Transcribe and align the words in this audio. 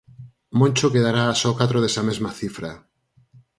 Moncho 0.59 0.91
quedará 0.93 1.23
a 1.29 1.37
só 1.41 1.51
catro 1.59 1.77
desa 1.81 2.05
mesma 2.09 2.31
cifra. 2.39 2.71